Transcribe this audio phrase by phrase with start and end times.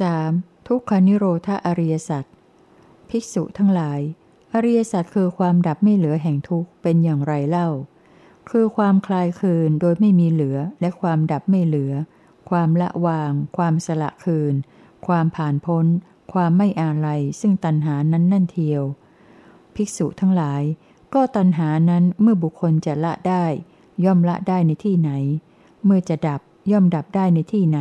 [0.00, 0.68] 3.
[0.68, 2.24] ทุกขานิโรธาอริยสัจ
[3.08, 4.00] ภิกษุทั้งหลาย
[4.54, 7.68] อริยสัจคือความดับไม่เหลือแห่งทุกข์เป็นอย่างไรเล่า
[8.50, 11.92] คือความคลายคืนโดยไม่มีเหลือและความดับไม่เหลือ
[12.50, 14.54] ความละวาง ความสละคืน
[15.06, 15.86] ความผ่านพ้น
[16.32, 18.82] ความไม่อาลัยซึ่งตัณหานั้นนั่นเทียว
[19.74, 20.62] ภิกษุทั้งหลาย
[21.14, 23.44] ก็ตัณหานั้นเมื่อบุคคลจะละได้
[24.04, 25.10] ย่อมละได้ในที่ไหน
[25.84, 27.80] เมื่อจะดับย่อมดับได้ในที่ไหน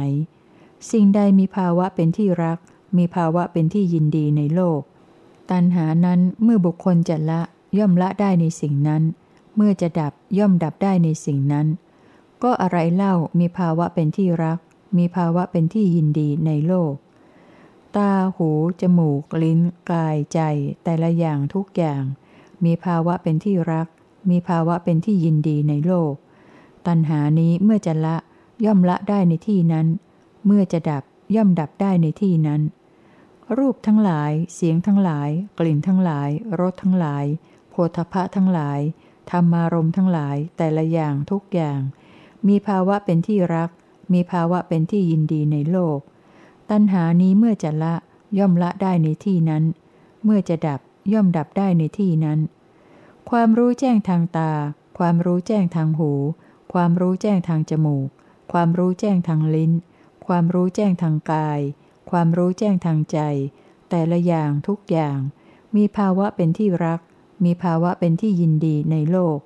[0.89, 2.59] สิ่งใดมีภาวะเป็นที่รัก
[2.97, 4.81] มีภาวะเป็นที่ยินดีในโลก
[5.51, 7.41] ตัณหานั้นเมื่อบุคคลจะละ
[7.77, 9.03] ย่อมละได้ในสิ่งนั้น
[9.55, 11.67] เมื่อจะดับย่อมดับได้ในสิ่งนั้น
[12.43, 14.59] ก็อะไรเล่ามีภาวะเป็นที่รัก
[14.97, 16.93] มีภาวะเป็นที่ยินดีในโลก
[17.95, 18.49] ตา หู
[18.81, 19.59] จมูก ลิ้น
[19.91, 20.39] กาย ใจ
[20.83, 22.03] แต่ละอย่างทุกอย่าง
[22.63, 23.87] มีภาวะเป็นที่รัก
[24.29, 26.13] มีภาวะเป็นที่ยินดีในโลก
[26.87, 28.17] ตัณหานี้เมื่อจะละ
[28.65, 29.87] ย่อมละได้ในที่นั้น
[30.45, 31.03] เมื่อจะดับ
[31.35, 32.61] ย่อมดับได้ในที่นั้น
[33.57, 37.25] รูปทั้งหลาย เสียงทั้งหลาย กลิ่นทั้งหลาย รสทั้งหลาย
[37.69, 38.79] โพธพะทั้งหลาย
[39.31, 41.79] ธรรมารมทั้งหลาย แต่ละอย่างทุกอย่าง
[42.47, 43.69] มีภาวะเป็นที่รัก
[44.13, 45.99] มีภาวะเป็นที่ยินดีในโลก
[46.69, 47.95] ตัณหานี้เมื่อจะละ
[48.37, 49.63] ย่อมละได้ในที่นั้น
[50.23, 50.79] เมื่อจะดับ
[51.13, 52.39] ย่อมดับได้ในที่นั้น
[53.29, 54.51] ความรู้แจ้งทางตา
[54.97, 56.11] ความรู้แจ้งทางหู
[56.73, 58.07] ความรู้แจ้งทางจมูก
[58.51, 59.71] ความรู้แจ้งทางลิ้น
[60.33, 61.59] ความรู้แจ้งทางกาย
[62.11, 63.19] ความรู้แจ้งทางใจ
[63.89, 65.17] แต่ละอย่างทุกอย่าง
[65.75, 66.99] มีภาวะเป็นที่รัก
[67.45, 69.37] มีภาวะเป็นที่ยินดีในโลก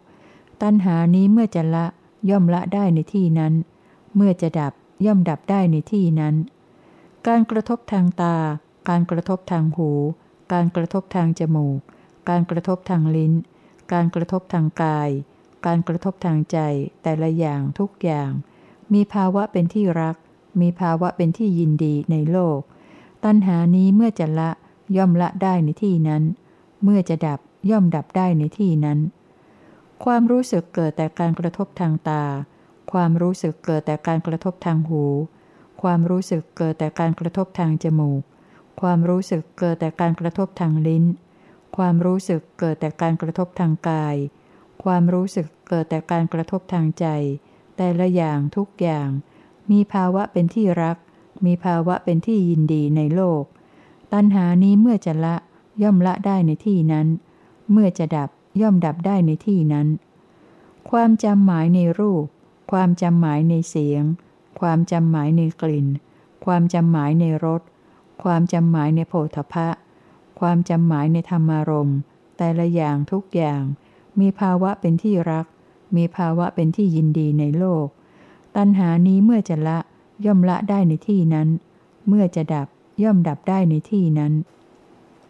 [0.61, 1.85] ตัณหานี้เมื่อจะละ
[2.29, 3.53] ย่อมละได้ในที่นั้น
[4.15, 4.73] เมื่อจะดับ
[5.05, 6.35] ย่อมดับได้ในที่นั้น
[7.27, 8.37] การกระทบทางตา
[8.89, 9.91] การกระทบทางหู
[10.53, 11.79] การกระทบทางจมูก
[12.29, 13.33] การกระทบทางลิ้น
[13.93, 15.09] การกระทบทางกาย
[15.65, 16.57] การกระทบทางใจ
[17.03, 18.31] แต่ละอย่างทุกอย่าง
[18.93, 20.15] มีภาวะเป็นที่รัก
[20.61, 22.59] มีภาวะเป็นที่ยินดีในโลก
[23.25, 24.49] ตัณหานี้เมื่อจะละ
[24.97, 26.23] ย่อมละได้ในที่นั้น
[26.83, 28.99] เมื่อจะดับย่อมดับได้ในที่นั้น
[30.03, 32.23] ความรู้สึกเกิดแต่การกระทบทางตา
[32.91, 35.03] ความรู้สึกเกิดแต่การกระทบทางหู
[35.81, 38.21] ความรู้สึกเกิดแต่การกระทบทางจมูก
[38.81, 41.05] ความรู้สึกเกิดแต่การกระทบทางลิ้น
[41.77, 44.15] ความรู้สึกเกิดแต่การกระทบทางกาย
[44.83, 47.05] ความรู้สึกเกิดแต่การกระทบทางใจ
[47.77, 49.09] แต่ละอย่างทุกอย่าง
[49.71, 50.97] มีภาวะเป็นที่รัก
[51.45, 53.43] มีภาวะเป็นที่ยินดีในโลก
[54.13, 55.35] ตัณหานี้เมื่อจะละ
[55.81, 57.07] ย่อมละได้ในที่นั้น
[57.71, 58.29] เมื่อจะดับ
[58.61, 59.87] ย่อมดับได้ในที่นั้น
[60.89, 62.25] ความจำหมายในรูป
[62.71, 64.03] ความจำหมายในเสียง
[64.59, 65.87] ความจำหมายในกลิ่น
[66.45, 67.61] ความจำหมายในรส
[68.23, 69.69] ความจำหมายในโผฏฐะ
[70.39, 71.97] ความจำหมายในธรรมารมณ์
[72.37, 73.61] แต่ละอย่างทุกอย่าง
[74.19, 75.45] มีภาวะเป็นที่รัก
[75.95, 77.87] มีภาวะเป็นที่ยินดีในโลก
[78.55, 79.79] ตัณหานี้เมื่อจะละ
[80.25, 81.47] ย่อมละได้ในที่นั้น
[82.07, 82.67] เมื่อจะดับ
[83.03, 84.33] ย่อมดับได้ในที่นั้น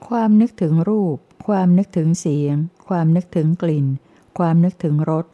[0.08, 2.56] ความนึกถึงรูป ความนึกถึงเสียง
[2.88, 3.86] ความนึกถึงกลิ่น
[4.38, 5.26] ความนึกถึงรส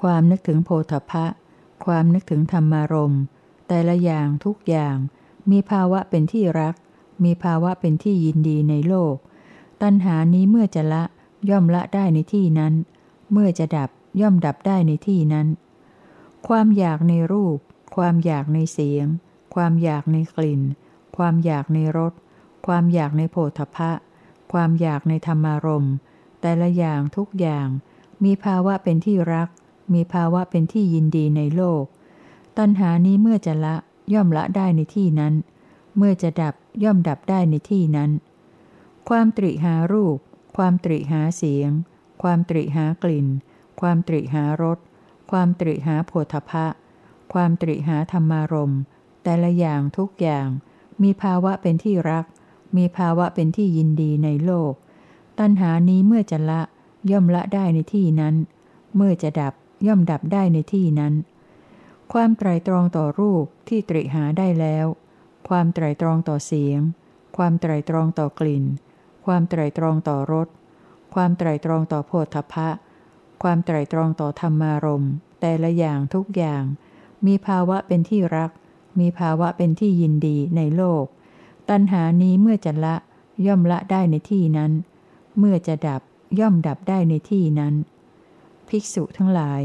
[0.00, 1.26] ความนึกถึงโพธพะ
[1.84, 3.14] ความนึกถึงธรรมารม
[3.68, 4.96] แต่ละอย่างทุกอย่าง
[5.50, 6.74] มีภาวะเป็นที่รัก
[7.24, 9.14] มีภาวะเป็นที่ยินดีในโลก
[9.82, 11.02] ตัณหานี้เมื่อจะละ
[11.50, 12.74] ย่อมละได้ในที่นั้น
[13.32, 13.88] เมื่อจะดับ
[14.20, 15.46] ย่อมดับได้ในที่นั้น
[16.54, 17.58] ความอยากในรูป
[17.96, 19.06] ความอยากในเสียง
[19.54, 20.62] ความอยากในกลิ่น
[21.16, 22.12] ความอยากในรส
[22.66, 23.92] ความอยากในโผฏฐะ
[24.52, 25.94] ความอยากในธรรมารมณ์
[26.40, 27.68] แต่ละอย่างทุกอย่าง
[28.24, 29.48] มีภาวะเป็นที่รัก
[29.94, 31.84] มีภาวะเป็นที่ยินดีในโลก
[32.58, 33.76] ตัณหานี้เมื่อจะละ
[34.14, 35.34] ย่อมละได้ในที่นั้น
[35.96, 38.10] เมื่อจะดับย่อมดับได้ในที่นั้น
[39.08, 40.18] ความตริหารูป
[40.56, 41.70] ความตริหาเสียง
[42.22, 43.26] ความตริหากลิ่น
[43.80, 44.78] ความตริหารส
[45.30, 46.66] ความตริหาโพธพะ
[47.32, 48.74] ความตริหาธรรมารม
[49.22, 50.48] แต่ละอย่างทุกอย่าง
[51.02, 52.24] มีภาวะเป็นที่รัก
[52.76, 54.72] มีภาวะเป็นที่ยินดีในโลก
[55.38, 56.62] ตัณหานี้เมื่อจะละ
[57.10, 58.34] ย่อมละได้ในที่นั้น
[58.96, 59.54] เมื่อจะดับ
[59.86, 61.14] ย่อมดับได้ในที่นั้น
[62.12, 64.86] ความไตรตรองต่อรูปที่ตริหาได้แล้ว
[65.48, 66.80] ความไตรตรองต่อเสียง
[67.36, 68.64] ความไตรตรองต่อกลิ่น
[69.26, 70.48] ความไตรตรองต่อรส
[71.14, 72.68] ความไตรตรองต่อโพธพะ
[73.42, 75.06] ความไตรตรองต่อธรรมารม
[75.40, 76.62] แต่ละอย่างทุกอย่าง
[77.26, 78.50] มีภาวะเป็นที่รัก
[79.00, 81.04] มีภาวะเป็นที่ยินดีในโลก
[81.70, 82.96] ตัณหานี้เมื่อจะละ
[83.46, 84.72] ย่อมละได้ในที่นั้น
[85.38, 86.02] เมื่อจะดับ
[86.40, 87.74] ย่อมดับได้ในที่นั้น
[88.68, 89.62] ภิกษุทั้งหลาย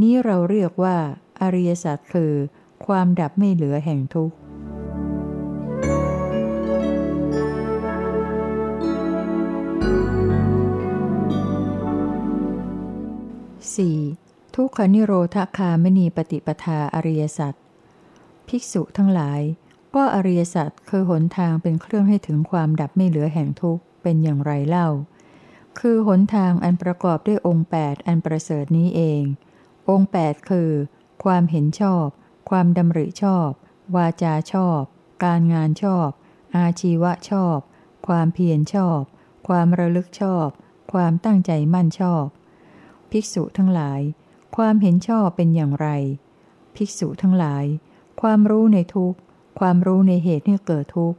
[0.00, 0.96] นี้เราเรียกว่า
[1.40, 2.32] อริยสัจคือ
[2.86, 4.34] ความดับไม่เหลือแห่งทุกข์
[13.82, 14.54] 4.
[14.54, 17.54] ทุกขนิโรธคามณีปฏิปทาอริยสัจ
[18.48, 19.40] ภิกษุทั้งหลาย
[19.94, 24.88] ก็อริยสัจคือหนทางเป็นเครื่องให้ถึงความดับไม่เหลือแห่งทุกข์เป็นอย่างไรเล่า
[25.78, 29.22] คือหนทางอันประกอบด้วยองค์ 8 อันประเสริฐนี้เอง
[29.90, 30.70] องค์ 8 คือ
[31.24, 32.06] ความเห็นชอบ
[32.50, 33.50] ความดำริชอบ
[33.96, 34.80] วาจาชอบ
[35.24, 36.08] การงานชอบ
[36.56, 37.58] อาชีวะชอบ
[38.06, 39.00] ความเพียรชอบ
[39.48, 40.48] ความระลึกชอบ
[40.92, 42.24] ความตั้งใจมั่นชอบ
[43.16, 44.00] ภิกษุทั้งหลาย
[44.56, 45.88] ความเห็นชอบเป็นอย่างไร
[46.76, 47.64] ภิกษุทั้งหลาย
[48.20, 49.18] ความรู้ในทุกข์
[49.60, 51.18] ความรู้ในเหตุให้เกิดทุกข์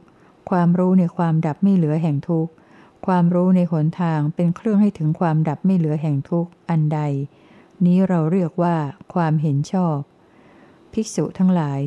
[0.50, 2.52] ความรู้ในความดับไม่เหลือแห่งทุกข์
[3.06, 7.00] ความรู้ในหนทางเป็นเครื่องให้ถึงความดับไม่เหลือแห่งทุกข์อันใด
[7.84, 8.76] นี้เราเรียกว่า
[9.14, 9.98] ความเห็นชอบ
[10.92, 11.80] ภิกษุทั้งหลาย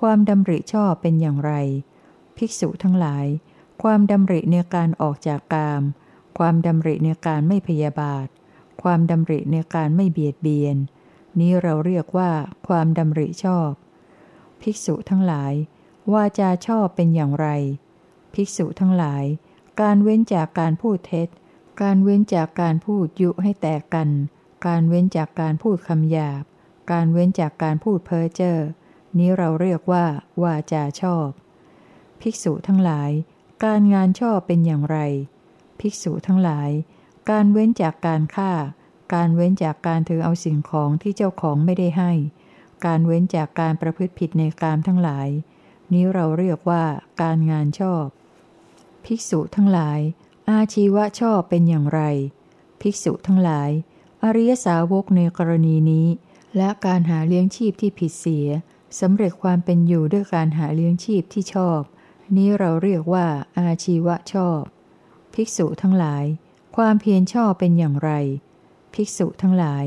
[0.00, 1.52] ความดำริชอบเป็นอย่างไร
[2.36, 3.26] ภิกษุทั้งหลาย
[3.82, 5.82] ความดำริในการออกจากกาม
[6.38, 8.26] ความดำริในการไม่พยาบาท
[8.82, 10.76] ความดำริในการไม่เบียดเบียน
[11.38, 12.30] นี้เราเรียกว่า
[12.66, 13.70] ความดำริชอบ
[14.60, 15.52] ภิกษุทั้งหลาย
[16.12, 17.48] วาจาชอบเป็นอย่างไร
[18.34, 19.24] ภิกษุทั้งหลาย
[19.80, 21.28] การเว้นจากการพูดเท็จ
[21.82, 24.08] การเว้นจากการพูดยุให้แตกกัน
[24.66, 26.42] การเว้นจากการพูดคำหยาบ
[26.92, 28.58] การเว้นจากการพูดเพ้อเจ้อ
[29.18, 30.04] นี้เราเรียกว่า
[30.42, 31.28] วาจาชอบ
[32.20, 33.10] ภิกษุทั้งหลาย
[33.64, 34.98] การงานชอบเป็นอย่างไร
[35.80, 36.70] ภิกษุทั้งหลาย
[37.30, 38.52] การเว้นจากการฆ่า
[39.14, 42.12] การเว้นจากการถือเอาสิ่งของที่เจ้าของไม่ได้ให้
[42.84, 45.28] การเว้นจากการประพฤติผิดในกามทั้งหลาย
[45.92, 46.84] นี้เราเรียกว่า
[47.22, 48.04] การงานชอบ
[49.04, 50.00] ภิกษุทั้งหลาย
[50.50, 52.00] อาชีวะชอบเป็นอย่างไร
[52.80, 53.70] ภิกษุทั้งหลาย
[54.22, 56.06] อริยสาวกในกรณีนี้
[56.56, 58.48] และการหาเลี้ยงชีพที่ผิดเสีย
[59.00, 61.80] สำเร็จความเป็นอยู่ด้วยการหาเลี้ยงชีพที่ชอบ
[62.36, 63.26] นี้เราเรียกว่า
[63.58, 64.60] อาชีวะชอบ
[65.34, 66.24] ภิกษุทั้งหลาย
[66.76, 68.10] ความเพียรชอบเป็นอย่างไร
[68.94, 69.84] ภิกษุทั้งหลาย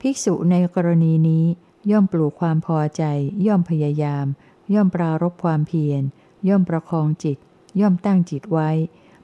[0.00, 1.44] ภิกษุในกรณีนี้
[1.90, 3.02] ย่อมปลูกความพอใจ
[3.46, 4.26] ย่อมพยายาม
[4.74, 6.02] ย่อมปรารบความเพียร
[6.48, 7.38] ย่อมประคองจิต
[7.80, 8.70] ย่อมตั้งจิตไว้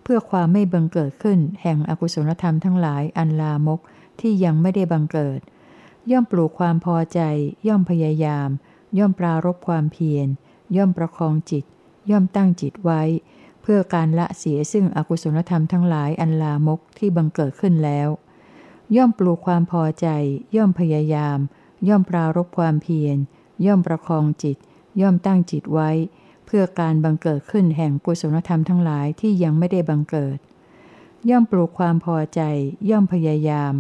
[0.03, 3.81] เพื่อความไม่บังเกิดขึ้น แห่งอกุศลธรรมทั้งหลายอันลามก
[4.21, 5.41] ที่ยังไม่ได้บังเกิด
[6.11, 7.21] ย่อมปลูกความพอใจ
[7.69, 8.49] ย่อมพยายาม
[8.99, 10.27] ย่อมปรารบความเพียร
[10.77, 11.65] ย่อมประคองจิต
[12.11, 13.03] ย่อมตั้งจิตไว้
[13.63, 18.09] เพื่อการละเสียซึ่งอกุศลธรรมทั้งหลายอันลามกที่บังเกิดขึ้นแล้ว
[18.97, 20.07] ย่อมปลูกความพอใจ
[20.57, 21.39] ย่อมพยายาม
[21.89, 23.17] ย่อมปรารบความเพียร
[23.67, 24.57] ย่อมประคองจิต
[25.01, 25.91] ย่อมตั้งจิตไว้
[26.47, 30.39] เพื่อการบังเกิดขึ้นแห่งกุศลธรรมทั้งหลายที่ยังไม่ได้บังเกิด
[31.31, 32.41] ย่อมปลูกความพอใจ
[32.91, 33.73] ย่อมพยายาม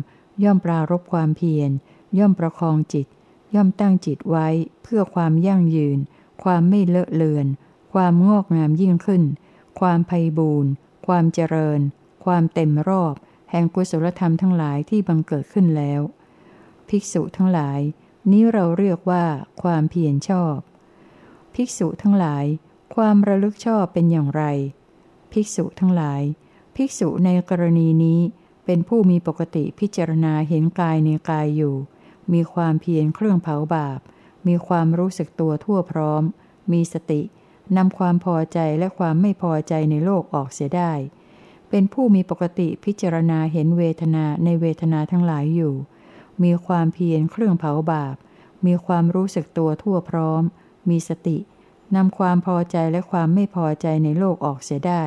[0.44, 1.70] ย่อมปรารบความเพียร
[2.18, 3.06] ย่อมประคองจิต
[3.54, 4.48] ย่อมตั้งจิตไว้
[4.82, 5.98] เพื่อความยั่งยืน
[6.42, 7.46] ความไม่เลอะเลือน
[7.92, 9.22] ความงอกงามยิ่งขึ้น
[9.80, 10.70] ความไพ่บูรณ์
[11.06, 11.80] ความเจริญ
[12.24, 13.14] ความเต็มรอบ
[13.50, 16.00] แห่งกุศลธรรมทั้งหลายที่บังเกิดขึ้นแล้ว
[16.88, 17.80] ภิกษุทั้งหลาย
[18.30, 19.24] นี้เราเรียกว่า
[19.62, 20.56] ความเพียรชอบ
[21.54, 22.44] ภิกษุทั้งหลาย
[22.94, 24.42] ความระลึกชอบเป็นอย่างไร
[25.32, 26.22] ภิกษุทั้งหลาย
[26.76, 28.20] ภิกษุในกรณีนี้
[28.64, 31.76] เป็นผู้มีปกติพิจารณาเห็นกายในกายอยู่
[32.32, 34.00] มีความเพียรเครื่องเผาบาป
[34.46, 36.22] มีความรู้สึกตัวทั่วพร้อม
[36.72, 37.20] มีสติ
[37.76, 40.92] นำความพอใจและความไม่พอใจในโลกออกเสียได้
[41.70, 45.74] เป็นผู้มีปกติพิจารณาเห็นเวทนาในเวทนาทั้งหลายอยู่
[46.42, 48.16] มีความเพียรเครื่องเผาบาป
[48.66, 50.42] มีความรู้สึกตัวทั่วพร้อม
[50.88, 51.38] มีสติ
[51.96, 55.02] นำความพอใจและความไม่พอใจในโลกออกเสียได้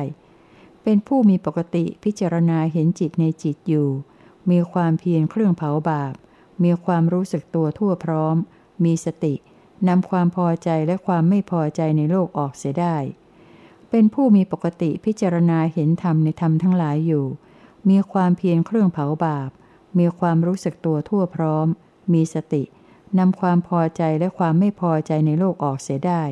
[0.82, 3.88] เป็นผู้มีปกติพิจารณาเห็นจิตในจิตอยู่
[4.50, 6.14] มีความเพียรเครื่องเผาบาป
[6.62, 8.36] มีความรู้สึกตัวทั่วพร้อม
[8.84, 9.34] มีสติ
[9.88, 12.96] นำความพอใจและความไม่พอใจในโลกออกเสียได้
[13.90, 17.26] เป็นผู้มีปกติพิจารณาเห็นธรรมในธรรมทั้งหลายอยู่
[17.88, 19.50] มีความเพียรเครื่องเผาบาป
[19.98, 21.66] มีความรู้สึกตัวทั่วพร้อม
[22.12, 22.62] มีสติ
[23.18, 26.22] นำความพอใจและความไม่พอใจในโลกออกเสียได้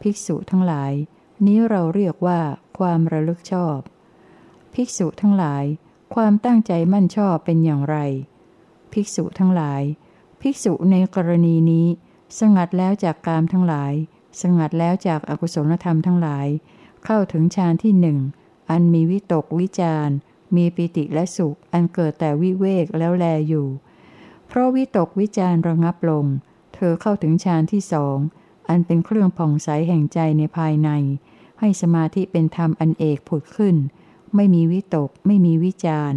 [0.00, 0.92] ภิกษุทั้งหลาย
[1.46, 2.40] นี้เราเรียกว่า
[2.78, 3.78] ความระลึกชอบ
[4.74, 5.64] ภิกษุทั้งหลาย
[6.14, 7.96] ความตั้งใจมั่นชอบเป็นอย่างไร
[8.92, 9.82] ภิกษุทั้งหลาย
[10.40, 11.86] ภิกษุในกรณีนี้
[12.38, 13.92] สงัดแล้วจากกามทั้งหลาย
[14.40, 16.46] สงัดแล้วจากอากุศลธรรมทั้งหลาย
[17.04, 18.18] เข้าถึงฌานที่หนึ่ง
[18.70, 20.08] อันมีวิตกวิจาร
[20.56, 23.68] มีปิติและสุข อันเกิดแต่วิเวกแล้วแลอยู่
[24.46, 26.24] เพราะวิตกวิจารระงับลง
[26.74, 28.18] เธอเข้าถึงฌานที่สอง
[28.68, 30.90] อันเป็นเครื่องผ่องใสแห่งใจในภายใน
[31.60, 33.76] ให้สมาธิเป็นธรรมอันเอกผุดขึ้น
[34.34, 36.12] ไม่มีวิตก ไม่มีวิจาร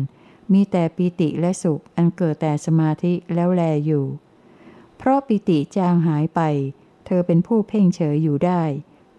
[0.54, 4.06] มีแต่ปิติและสุข อันเกิดแต่สมาธิแล้วแลอยู่
[5.00, 6.42] เพราะปิติจางหายไป
[7.06, 8.64] เธอเป็นผู้เพ่งเฉยอยู่ได้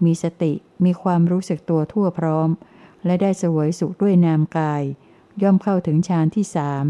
[0.04, 0.52] มีสติ
[0.84, 2.48] มีความรู้สึกตัวทั่วพร้อม
[3.04, 4.82] และได้สวยสุขด้วยนามกาย
[5.42, 6.84] ย่อมเข้าถึงฌานที่สาม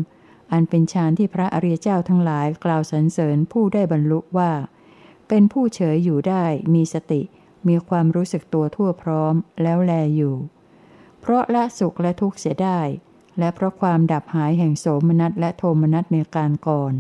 [0.53, 4.53] อันเป็นฌานที่พระอริยเจ้าทั้งหลายกล่าวสรรเสริญผู้ได้บรรลุว่า
[5.29, 6.45] เป็นผู้เฉยอยู่ได้
[6.75, 7.23] มีสติ
[7.69, 10.37] มีความรู้สึกตัวทั่วพร้อม แล้วแลอยู่
[11.21, 12.81] เพราะละสุขและทุกข์เสียได้
[13.39, 16.93] และเพราะความดับหายแห่งโสมนัสและโทมนัสในการก่อน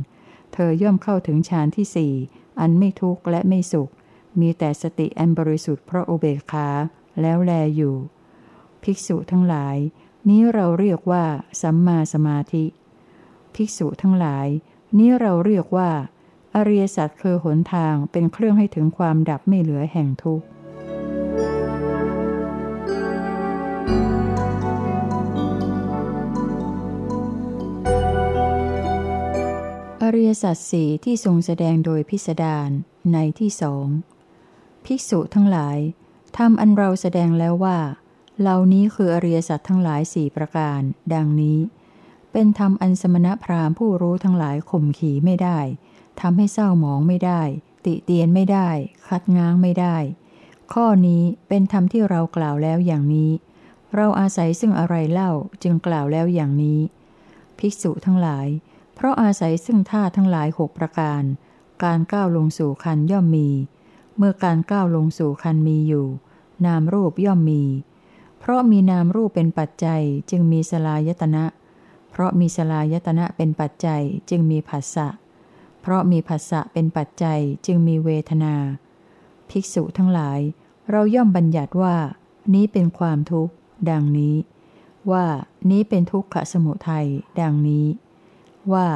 [0.66, 2.12] อย่อมเข้าถึงฌานที่สี่
[2.60, 3.90] อันไม่ทุกข์และไม่สุข
[4.40, 6.68] มีแต่สติอันบริสุทธิ์เพราะอุเบกขา
[7.20, 7.96] แล้วแลอยู่
[8.82, 9.76] ภิกษุทั้งหลาย
[10.28, 11.24] นี้เราเรียกว่า
[11.62, 12.64] สัมมาสมาธิ
[13.54, 14.48] ภิกษุทั้งหลาย
[14.98, 15.90] นี้เราเรียกว่า
[16.54, 20.46] อริยสัจคือหนทางเป็นเครื่องให้ถึงความดับไม่เหลือแห่งทุกข์
[30.14, 32.70] ริยสัจสี่ที่ทรงแสดงโดยพิสดาร
[33.12, 33.86] ในที่สอง
[34.84, 35.78] ภิกษุทั้งหลาย
[36.36, 37.78] ธรรมอันเราแสดงแล้วว่า
[38.40, 40.80] เหล่านี้คืออริยสัจทั้งหลายสี่ประการ
[41.14, 41.58] ดังนี้
[42.32, 45.58] เป็นธรรมอันสมณพราหมณ์ผู้รู้ทั้งหลายข่มขีไม่ได้
[46.20, 47.42] ทำให้เศร้าหมองไม่ได้
[47.84, 48.68] ติเตียนไม่ได้
[49.06, 49.96] คัดง้างไม่ได้
[50.72, 53.30] ข้อนี้เป็นธรรมที่เรากล่าวแล้วอย่างนี้
[53.96, 56.80] เราอาศัยซึ่งอะไรเล่าจึงกล่าวแล้วอย่างนี้
[57.58, 58.46] ภิกษุทั้งหลาย
[59.00, 61.22] เพราะอาศัยซึ่งท่าทั้งหลายหกประการ
[61.84, 63.48] การก้าวลงสู่คันย่อมมี
[64.16, 66.06] เมื่อการก้าวลงสู่คันมีอยู่
[66.66, 67.62] นามรูปย่อมมี
[68.38, 71.44] เพราะมีนามรูปเป็นปัจจัยจึงมีสลายตนะ
[72.10, 75.08] เพราะมีสลายตนะเป็นปัจจัยจึงมีผัสสะ
[75.80, 78.54] เพราะมีผัสสะเป็นปัจจัยจึงมีเวทนา
[79.50, 80.40] ภิกษุทั้งหลาย
[80.90, 81.96] เราย่อมบัญญัติว่า
[82.54, 83.52] นี้เป็นความทุกข์
[83.90, 84.36] ดังนี้
[85.10, 85.24] ว่า
[85.70, 87.06] นี้เป็นทุกขสมุทัย
[87.40, 87.86] ดังนี้
[88.72, 88.88] ว่า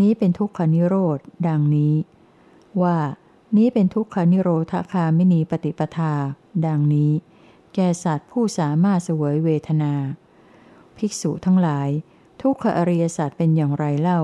[0.00, 1.18] นี้เป็นทุกขานิโรธ
[1.48, 1.94] ดังนี้
[2.82, 2.98] ว่า
[3.56, 6.14] นี้เป็นทุกขานิโรธคามินีปฏิปทา
[6.66, 7.12] ดังนี้
[7.74, 9.94] แก่สัตว์ผู้สามารถเสวยเวทนา
[10.96, 11.88] ภิกษุทั้งหลาย
[12.42, 14.20] ทุกขอริยสัตว์เป็นอย่างไรเล่า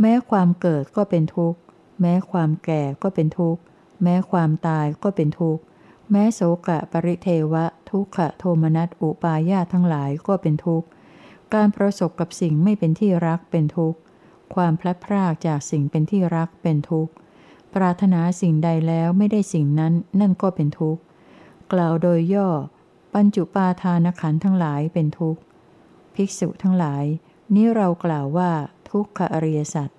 [0.00, 1.58] แม้ความเกิดก็เป็นทุกข์
[2.00, 3.60] แม้ความแก่ก็เป็นทุกข์
[4.02, 5.62] แม้ความตายก็เป็นทุกข์
[6.10, 10.86] แม้โสกะปริเทวะ ทุกขโทมนัสอุปายาทั้งหลายก็เป็นทุกข์
[11.54, 13.98] การประสบกับสิ่งไม่เป็นที่รักเป็นทุกข์
[14.54, 17.12] ความพลัดพรากจากสิ่งเป็นที่รักเป็นทุกข์
[17.74, 21.02] ปรารถนาสิ่งใดแล้วไม่ได้สิ่งนั้น นั่นก็เป็นทุกข์
[21.72, 22.48] กล่าวโดยย่อ
[23.14, 25.40] ปัญจุปาทานขันทั้งหลายเป็นทุกข์
[26.14, 27.04] ภิกษุทั้งหลาย
[27.54, 28.50] นี้เรากล่าวว่า
[28.90, 29.90] ทุกขอริยสัจ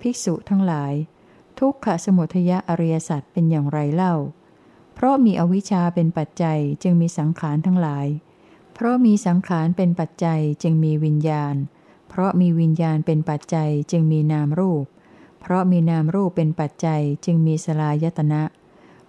[0.00, 0.92] ภิกษุทั้งหลาย
[1.58, 4.14] ทุกขสมุทยะอริยสัจเป็นอย่างไรเล่า
[4.94, 8.06] เพราะมีอวิชชาเป็นปัจจัยจึงมีสังขารทั้งหลาย
[8.74, 14.84] เพราะมีสังขารเป็นปัจจัยจึงมีวิญญาณเราะมีวิญญาณเป็นปัจจัยจึงมีนามรูป
[15.40, 18.42] เพราะมีนามรูปเป็นปัจจัยจึงมีสลายตนะ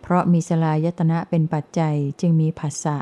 [0.02, 2.98] เพราะมีสลายตนะเป็นปัจจัยจึงมีผัสสะ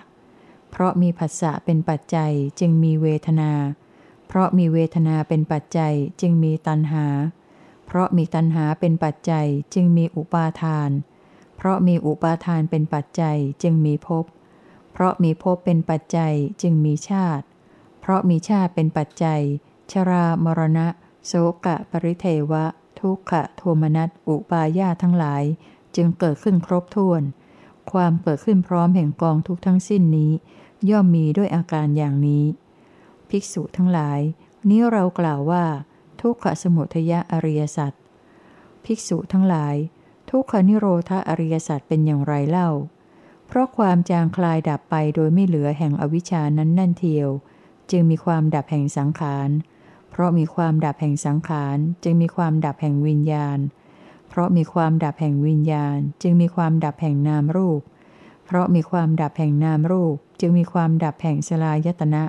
[0.72, 3.52] เพราะมีผัสสะเป็นปัจจัยจึงมีเวทนา
[4.28, 7.06] เพราะมีเวทนาเป็นปัจจัยจึงมีตัณหา
[7.86, 10.90] เพราะมีตัณหาเป็นปัจจัยจึงมีอุปาทาน
[11.56, 14.26] เพราะมีอุปาทานเป็นปัจจัยจึงมีภพ
[14.92, 17.46] เพราะมีภพเป็นปัจจัยจึงมีชาติ
[18.02, 19.42] เพราะมีชาติเป็นปัจจัย
[19.92, 20.88] ชรามรณะ
[21.26, 21.34] โส
[21.66, 22.66] กะปริเทวะ
[23.00, 25.44] ทุกขะโทมนัสอุปายาทั้งหลาย
[25.96, 27.22] จึงเกิดขึ้นครบถ้วน
[27.92, 30.32] ความเกิดขึ้นพร้อมแห่งกองทุกทั้งสิ้นนี้
[30.90, 32.46] ย่อมมีด้วยอาการอย่างนี้
[33.30, 34.20] ภิกษุทั้งหลาย
[34.70, 35.66] นี้เรากล่าวว่า
[36.22, 37.94] ทุกขสมุทยะอริยสัจ
[38.86, 39.76] ภิกษุทั้งหลาย
[40.30, 42.70] ทุกขนิโรธาอริยสัจเป็นอย่างไรเล่า
[43.48, 47.30] เพราะความจางคลายดับไปโดยไม่เหลือแห่งอวิชานั้นนั่นเทียว
[47.92, 49.50] จึงมีความดับแห่งสังขาร
[50.20, 53.60] ราะมีความดับแห่งสังขารจึงมีความดับแห่งวิญญาณ
[54.30, 57.82] เพราะมีความดับแห่งวิญญาณ จึงมีความดับแห่งนามรูป
[58.46, 62.24] เพราะมีความดับแห่งนามรูป จึงมีความดับแห่งสลายตนะ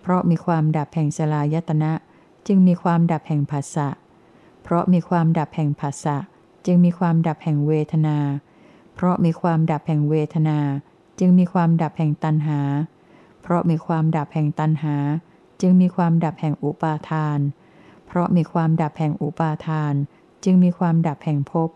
[0.00, 1.92] เพราะมีความดับแห่งสลายตนะ
[2.46, 3.88] จึงมีความดับแห่งภาษะ
[4.62, 6.16] เพราะมีความดับแห่งภาษะ
[6.66, 8.18] จึงมีความดับแห่งเวทนา
[8.94, 10.58] เพราะมีความดับแห่งเวทนา
[11.18, 12.60] จึงมีความดับแห่งตัณหา
[13.42, 14.96] เพราะมีความดับแห่งตัณหา
[15.62, 17.38] จึงมีความดับแห่งอุปาทาน
[18.06, 19.94] เพราะมีความดับแห่งอุปาทาน
[20.44, 21.70] จึงมีความดับแห่งภพ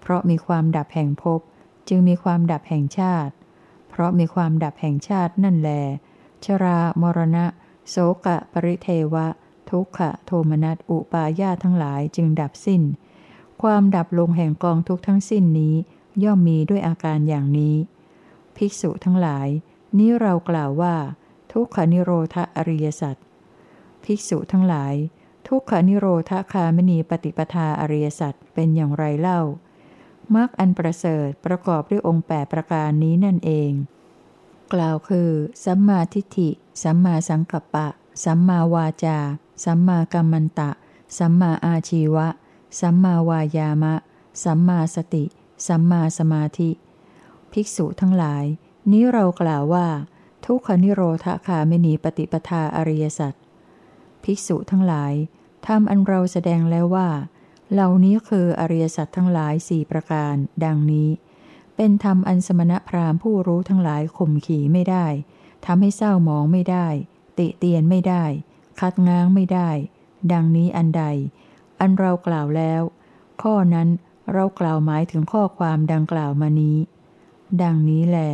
[0.00, 1.40] เพราะมีความดับแห่งภพ
[1.88, 3.32] จึงมีความดับแห่งชาติ
[3.88, 5.70] เพราะมีความดับแห่งชาตินั่นแล
[6.44, 7.46] ชรา มรณะ
[7.88, 9.26] โสกะ ปริเทวะ
[9.70, 12.82] ทุกขะ โทมนัส อุปาญาทั้งหลายจึงดับสิ้น
[13.62, 15.74] ความดับลงแห่งกองทุกทั้งสิ้นนี้
[16.24, 17.76] ย่อมมีด้วยอาการอย่างนี้
[18.56, 19.48] ภิกษุทั้งหลาย
[19.98, 20.94] นี้เรากล่าวว่า
[21.52, 23.16] ทุกขานิโรธอริยสัจ
[24.04, 24.94] ภิกษุทั้งหลาย
[25.48, 29.40] ทุกขานิโรธคามณีปฏิปทาอริยสัจเป็นอย่างไรเล่า
[30.34, 33.70] มรรคอันประเสริฐประกอบด้วยองค์แปประการนี้นั่นเอง
[34.72, 35.30] กล่าวคือ
[35.64, 36.50] สัมมาทิฏฐิ
[36.82, 37.88] สัมมาสังกัปปะ
[38.24, 39.18] สัมมาวาจา
[39.64, 40.70] สัมมากัมมันตะ
[41.18, 42.28] สัมมาอาชีวะ
[42.80, 43.94] สัมมาวายามะ
[44.44, 45.24] สัมมาสติ
[45.66, 46.70] สัมมาสมาธิ
[47.52, 48.44] ภิกษุทั้งหลาย
[48.90, 49.86] นี้เรากล่าวว่า
[50.48, 53.34] ทุกขนิโรธคาไม่นีปฏิปทาอริยสัจ
[54.22, 55.12] ภิกษุทั้งหลาย
[55.66, 57.08] ทำอันเราแสดงแล้วว่า
[57.72, 61.08] เหล่านี้คืออริยสัจทั้งหลายสี่ประการ ดังนี้
[61.76, 65.06] เป็นธรรมอันสมณพราหมณ์ผู้รู้ทั้งหลายข่มขี่ไม่ได้
[65.66, 66.88] ทำให้เศร้ามองไม่ได้
[67.38, 68.24] ติเตียนไม่ได้
[68.80, 69.70] คัดง้างไม่ได้
[70.32, 71.04] ดังนี้อันใด
[71.80, 72.82] อันเรากล่าวแล้ว
[73.42, 73.88] ข้อนั้น
[74.32, 76.76] เรากล่าวหมายถึงข้อความดังกล่าวมานี้
[77.62, 78.32] ดังนี้แหละ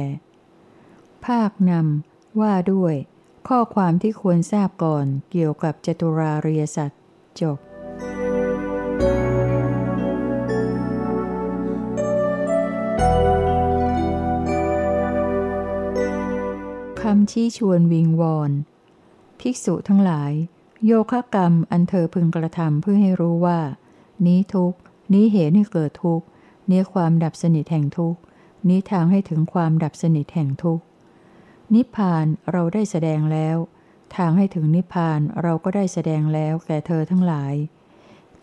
[1.26, 2.94] ภาคนำว่าด้วย
[3.48, 6.90] ข้อความที่ควรทราบก่อนเกี่ยวกับจตุราเรียสัต
[7.40, 7.58] จบ
[17.00, 18.50] คำชี้ชวนวิงวอน
[19.40, 20.32] ภิกษุทั้งหลาย
[20.84, 23.60] โยคะกรรมอันเธอพึงกระทำเพื่อให้รู้ว่า
[24.26, 24.72] นี้ทุก
[25.12, 26.20] นี้เหตุให้เกิดทุก
[26.70, 28.16] นี้ความดับสนิทแห่งทุก
[28.68, 30.80] นี้ทางให้ถึงความดับสนิทแห่งทุก
[31.74, 33.56] นิพพานเราได้แสดงแล้ว
[34.16, 37.54] ทางให้ถึงนิพพานเราก็ได้แสดงแล้วแก่เธอทั้งหลาย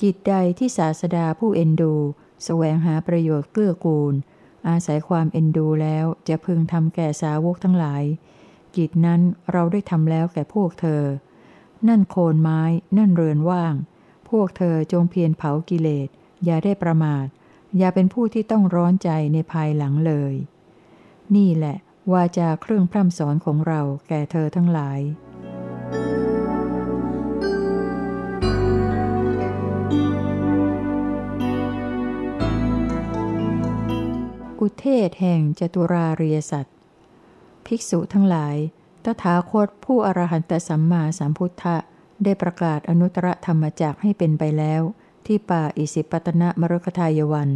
[0.01, 2.03] กิจใดที่ศาสดาผู้เอ็นดูส
[2.43, 4.13] แสวงหาประโยชน์เกื้อกูล
[4.67, 8.03] อาศัยความเอ็นดูแล้วจะพึงทำแก่สาวกทั้งหลาย
[8.75, 9.21] กิจนั้น
[9.51, 11.03] เราได้ทำแล้วแก่พวกเธอ
[11.88, 12.61] นั่นโคนไม้
[12.97, 13.73] นั่นเรือนว่าง
[14.29, 16.07] พวกเธอจงเพียรเผากิเลส
[16.43, 17.25] อย่าได้ประมาท
[17.77, 20.33] อย่าเป็นผู้ที่ต้องร้อนใจในภายหลังเลย
[21.35, 21.77] นี่แหละ
[22.13, 24.99] วาจาเครื่องพร่ำสอนของเราแก่เธอทั้งหลาย
[34.59, 36.75] อุเทศแห่งจตุราเรียสัตว์
[37.65, 38.55] ภิกษุทั้งหลาย
[39.05, 41.77] ตถาคตผู้อรหันตสัมมาสัมพุทธะ
[42.23, 44.81] ได้ประกาศอนุตตรธรรมจักให้เป็นไปแล้ว
[45.25, 47.49] ที่ป่าอิสิปตนะมรุกทายวัน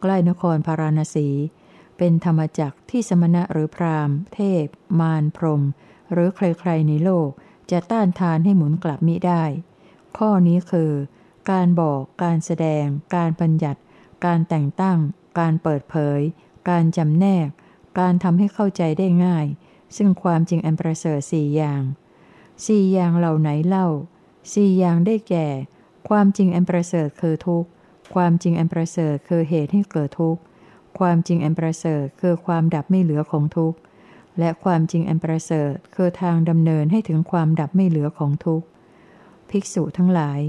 [0.00, 1.28] ใกล้นครพาราณสี
[1.98, 4.64] เป็นธรรมจักที่สมณะหรือพราหมณ์ เทพ
[5.00, 5.62] มารพรม
[6.12, 7.28] หรือใครๆในโลก
[7.70, 9.44] จะต้านทานให้หมุนกลับมิได้
[10.18, 10.92] ข้อนี้คือ
[11.50, 12.84] การบอก การแสดง
[13.14, 13.80] การบัญญัติ
[14.24, 14.98] การแต่งตั้ง
[15.38, 16.20] การเปิดเผย
[16.70, 17.48] การจำแนก
[18.00, 19.46] การทำให้เข้าใจได้ง่าย
[19.96, 21.82] ซึ่งความจริงอันประเสริฐสี่อย่าง
[22.66, 23.88] สี่อย่างเหล่าไหนเล่า
[24.52, 25.46] สี่อย่างได้แก่
[26.08, 27.68] ความจริงอันประเสริฐคือทุกข์
[28.14, 30.40] ความจริงอันประเสริฐคือเหตุให้เกิดทุกข์
[30.98, 33.78] ความจริงอันประเสริฐคือความดับไม่เหลือของทุกข์
[34.38, 38.66] และความจริงอันประเสริฐคือทางดำเนินให้ถึงความดับไม่เหลือของทุกข์
[39.50, 40.40] ภิกษุทั้งหลาย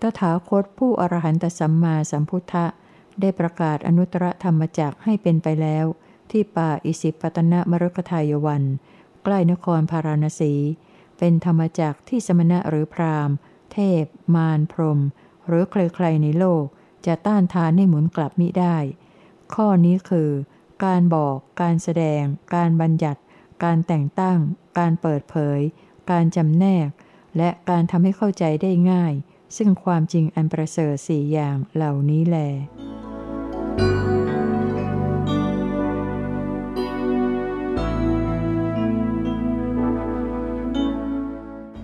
[0.00, 2.66] ตถาคตผู้อรหันตสัมมาสัมพุทธะ
[3.20, 5.86] ได้ประกาศอนุตตรธรรมจักให้เป็นไปแล้ว
[6.30, 8.62] ที่ป่าอิสิปตนะมรกทายวัน
[9.24, 10.54] ใกล้นครพาราณสี
[11.18, 13.36] เป็นธรรมจักที่สมณะหรือพราหมณ์
[13.72, 15.00] เทพ มารพรม
[15.46, 16.64] หรือใครๆในโลก
[17.06, 18.76] จะต้านทานให้หมุนกลับมิได้
[19.54, 20.30] ข้อนี้คือ
[20.84, 22.22] การบอก การแสดง
[22.54, 23.20] การบัญญัติ
[23.64, 24.38] การแต่งตั้ง
[24.78, 25.60] การเปิดเผย
[26.10, 26.88] การจำแนก
[27.36, 29.14] และการทำให้เข้าใจได้ง่าย
[29.56, 32.50] ซึ่งความจริงอันประเสริฐสี่อย่างเหล่านี้แหละ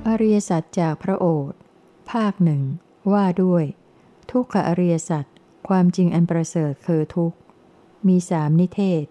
[0.09, 1.59] อริยสัจจากพระโอษฐ์
[2.11, 2.63] ภาคหนึ่ง
[3.13, 3.65] ว่าด้วย
[4.31, 5.25] ทุกขอริยสัจ
[5.69, 7.37] ความจริงอันประเสริฐคือทุกข์
[8.09, 9.05] มีสามนิเทศ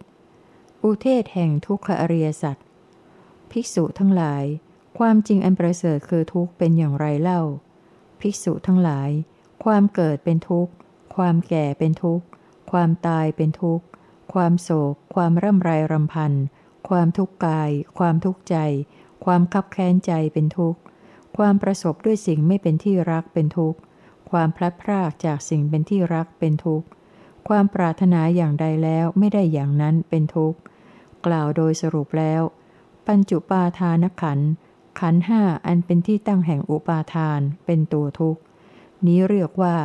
[0.83, 2.57] อุเทศแห่งทุกขอริยสัจ
[3.51, 4.43] ภิกษุทั้งหลาย
[4.97, 7.41] ความจริงอันประเสริฐคือทุกข์เป็นอย่างไรเล่า
[8.19, 9.09] ภิกษุทั้งหลาย
[9.63, 10.73] ความเกิดเป็นทุกข์
[11.15, 12.25] ความแก่เป็นทุกข์
[12.71, 13.85] ความตายเป็นทุกข์
[14.33, 16.33] ความโศก ความร่ำไรรำพัน
[16.89, 18.57] ความทุกข์กาย ความทุกข์ใจ
[19.25, 20.79] ความคับแค้นใจเป็นทุกข์
[21.37, 23.79] ความประสบด้วยสิ่งไม่เป็นที่รักเป็นทุกข์
[24.31, 26.87] ความพลัดพรากจากสิ่งเป็นที่รักเป็นทุกข์
[27.47, 30.59] ความปรารถนาอย่างใดแล้วไม่ได้อย่างนั้นเป็นทุกข์
[31.25, 32.41] กล่าวโดยสรุปแล้ว
[33.07, 34.39] ปัญจุปาทานขัน
[34.99, 38.41] ขันห้าอันเป็นที่ตั้งแห่งอุปาทานเป็นตัวทุกข์
[39.05, 39.75] นี้เรียกว่า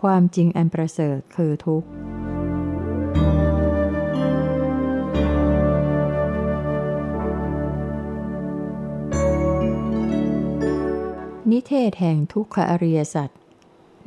[0.00, 1.88] ความจริงอันประเสริฐคือทุกข์
[11.50, 13.30] นิเทศแห่งทุกขอริยสัจ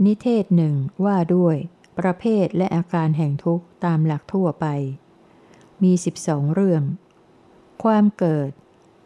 [0.05, 0.73] นิเทศหนึ่ง
[1.05, 1.57] ว่าด้วย
[1.99, 4.65] ประเภทและอาการแห่งทุกข์ตามหลักทั่วไป
[5.83, 6.83] มีสิบสองเรื่อง
[7.83, 8.49] ความเกิด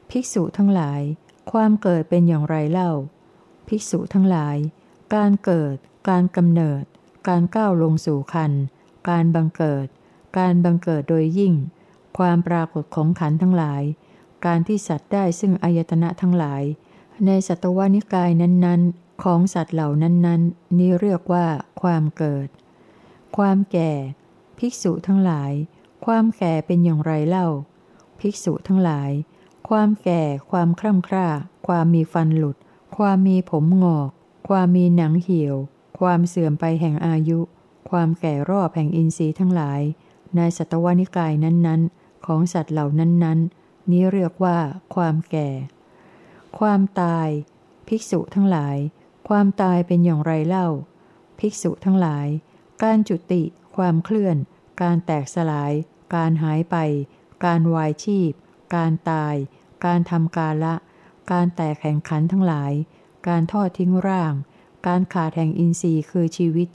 [0.10, 1.02] ภิกษุทั้งหลาย
[1.52, 2.92] ความเกิดเป็นอย่างไรเล่า
[3.68, 4.58] ภิกษุทั้งหลาย
[5.16, 5.76] การเกิด
[6.10, 6.84] การกำเนิด
[7.28, 8.52] การก้าวลงสู่คัน
[9.10, 9.88] การบังเกิด
[10.38, 11.54] การบังเกิดโดยยิ่ง
[12.18, 13.84] ความปรากฏของขันทั้งหลาย
[14.46, 16.64] การที่สัตว์ได้ซึ่งอายตนะทั้งหลาย
[17.26, 21.46] ในสัตวนิกายนั้นๆ ของสัตว์เหล่านั้นๆ นี้เรียกว่า
[21.82, 22.48] ความเกิด
[23.38, 23.92] ความแก่
[24.60, 25.52] ภิกษุทั้งหลาย
[26.06, 27.48] ความแก่เป็นอย่างไรเล่า
[28.20, 29.12] ภิกษุทั้งหลาย
[29.70, 31.28] ความแก่ ความคร่ำคร่า
[31.68, 32.58] ความมีฟันหลุด
[32.98, 34.10] ความมีผมงอก
[34.50, 35.56] ความมีหนังเหี่ยว
[36.00, 37.40] ความเสื่อมไปแห่งอายุ
[37.90, 39.82] ความแก่รอบแห่งอินทรีย์ทั้งหลาย
[40.36, 44.58] ในสัตวนิกายนั้นๆ ของสัตว์เหล่านั้นๆ นี้เรียกว่า
[44.96, 45.50] ความแก่
[46.60, 47.30] ความตาย
[47.88, 48.78] ภิกษุทั้งหลาย
[49.28, 50.68] ความตายเป็นอย่างไรเล่า
[51.40, 52.28] ภิกษุทั้งหลาย
[52.84, 53.44] การจุติ
[53.76, 54.38] ความเคลื่อน
[54.82, 55.74] การแตกสลาย
[56.16, 56.76] การหายไป
[57.46, 58.32] การวายชีพ
[58.76, 59.36] การตาย
[59.86, 60.76] การทำกาละ
[61.32, 62.74] การแตกแห่งขันทั้งหลาย
[63.28, 64.34] การทอดทิ้งร่าง
[64.88, 66.68] การขาดแห่งอินทรีย์คือชีวิต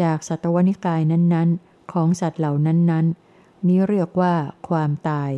[0.00, 4.34] จากสัตวนิกายนั้นๆ ของสัตว์เหล่านั้นๆ นี้เรียกว่า
[4.68, 5.32] ความตาย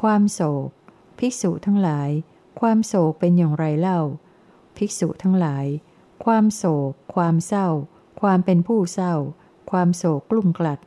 [0.00, 0.68] ความโศก
[1.18, 2.10] ภิกษุทั้งหลาย
[2.60, 4.00] ความโศกเป็นอย่างไรเล่า
[4.76, 5.66] ภิกษุทั้งหลาย
[6.24, 7.68] ความโศก ความเศร้า
[8.20, 9.14] ความเป็นผู้เศร้า
[9.70, 10.80] ความโศกกลุ่มกลัด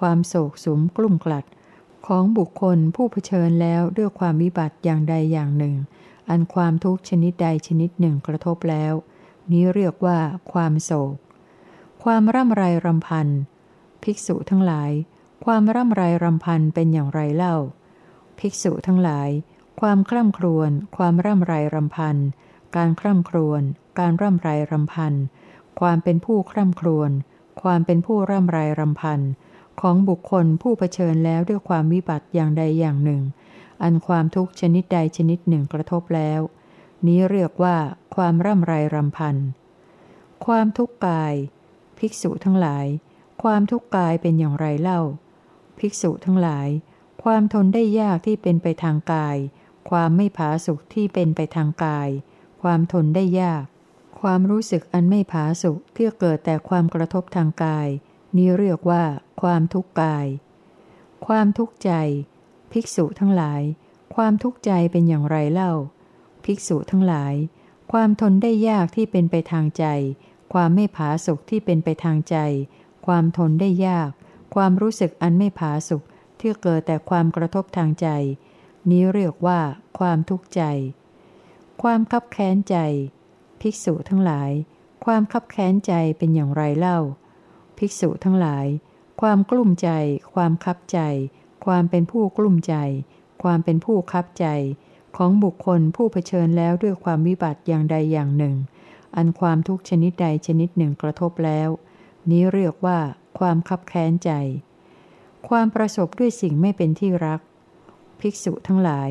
[0.00, 1.44] ความโศกสุมกลุ่มกลัด
[2.06, 5.74] ของบุคคลผู้เผชิญแล้วด้วยความวิบัติอย่างใดอย่างหนึ่ง
[6.28, 8.92] อันความทุกข์ชนิดใดชนิดหนึ่งกระทบแล้ว
[9.50, 10.18] นี้เรียกว่า
[10.52, 11.16] ความโศก
[12.04, 13.28] ความร่ำไรรำพัน
[14.02, 14.90] ภิกษุทั้งหลาย
[15.44, 17.56] ความร่ำไรรำพันเป็นอย่างไรเล่า
[18.38, 19.30] ภิกษุทั้งหลาย
[19.80, 22.16] ความคร่ำครวญ ความร่ำไรรำพัน
[22.76, 23.62] การคร่ำครวญ
[23.98, 25.14] การร่ำไรรำพัน
[25.80, 27.10] ความเป็นผู้คร่ำครวญ
[27.62, 29.20] ความเป็นผู้ร่ำไรรำพัน
[29.80, 33.22] ของบุคคลผู้เผชิญแล้วด้วยความวิบัติอย่างใดอย่างหนึ่ง
[33.82, 36.40] อันความทุกข์ชนิดใดชนิดหนึ่งกระทบแล้ว
[37.06, 37.76] นี้เรียกว่า
[38.14, 39.36] ความร่ำไรรำพัน
[40.46, 41.34] ความทุกข์กาย
[41.98, 42.86] ภิกษุทั้งหลาย
[43.42, 45.00] ความทุกข์กายเป็นอย่างไรเล่า
[45.78, 46.68] ภิกษุทั้งหลาย
[47.22, 49.36] ความทนได้ยากที่เป็นไปทางกาย
[49.90, 52.08] ความไม่ผาสุขที่เป็นไปทางกาย
[52.62, 53.64] ความทนได้ยาก
[54.28, 57.88] ความรู้สึกอันไม่ผาสุขที่เกิดแต่ความกระทบทางกาย
[58.36, 59.04] นี้เรียกว่า
[59.42, 60.26] ความทุกข์กาย
[61.26, 61.92] ความทุกข์ใจ
[62.72, 63.62] ภิกษุทั้งหลาย
[64.14, 65.72] ความทุกข์ใจเป็นอย่างไรเล่า
[66.44, 67.34] ภิกษุทั้งหลาย
[67.92, 69.84] ความทนได้ยากที่เป็นไปทางใจ
[70.52, 72.36] ความไม่ผาสุขที่เป็นไปทางใจ
[73.06, 74.10] ความทนได้ยาก
[74.54, 76.04] ความรู้สึกอันไม่ผาสุข
[76.40, 78.08] ที่เกิดแต่ความกระทบทางใจ
[78.90, 79.60] นี้เรียกว่า
[79.98, 80.62] ความทุกข์ใจ
[81.82, 82.78] ความคับแค้นใจ
[83.64, 84.50] ภิกษุทั้งหลาย
[85.04, 86.98] ความคับแค้นใจเป็นอย่างไรเล่า
[87.78, 88.66] ภิกษุทั้งหลาย
[89.20, 89.90] ความกลุ้มใจ
[90.34, 91.00] ความคับใจ
[91.66, 92.74] ความเป็นผู้กลุ้มใจ
[93.42, 94.46] ความเป็นผู้คับใจ
[95.16, 98.56] ของบุคคลผู้เผชิญแล้วด้วยความวิบัติอย่างใดอย่างหนึ่ง
[99.16, 101.68] อันความทุกชนิดใดชนิดหนึ่งกระทบแล้ว
[102.30, 102.98] นี้เรียกว่า
[103.38, 104.30] ความคับแค้นใจ
[105.48, 107.40] ความประสบด้วยสิ่งไม่เป็นที่รัก
[108.20, 109.10] ภิกษุทั้งหลาย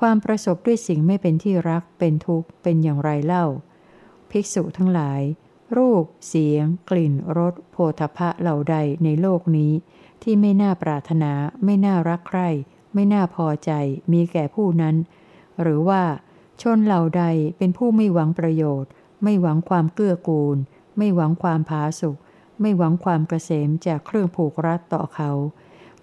[0.00, 3.46] ความประสบด้วยสิ่งไม่เป็นที่รักเป็นทุกข์เป็นอย่างไรเล่า
[4.30, 5.20] ภิกษุทั้งหลาย
[5.76, 9.72] รูป เสียง กลิ่น รสโผฏฐะเหล่าใดในโลกนี้
[10.22, 11.32] ที่ไม่น่าปรารถนา
[11.64, 12.48] ไม่น่ารักใคร่
[12.94, 13.70] ไม่น่าพอใจ
[14.12, 14.96] มีแก่ผู้นั้น
[15.60, 16.02] หรือว่า
[16.62, 17.24] ชนเหล่าใด
[17.58, 18.90] เป็นผู้ไม่หวังประโยชน์
[19.22, 20.56] ไม่หวังความเกื้อกูล
[20.96, 22.16] ไม่หวังความผาสุก
[22.60, 25.30] ไม่หวังความเกษมจากเครื่องผูกรัดต่อเขา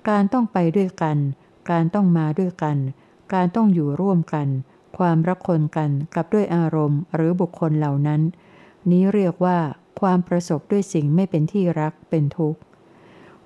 [0.09, 1.17] การต้องไปด้วยกัน
[1.71, 2.77] การต้องมาด้วยกัน
[3.33, 4.47] การต้องอยู่ร่วมกัน
[4.97, 8.21] ความรักคนกันกับด้วยอารมณ์หรือบุคคลเหล่านั้น
[8.89, 9.58] นี้เรียกว่า
[10.01, 12.60] ความประสบด้วยสิ่งไม่เป็นที่รักเป็นทุกข์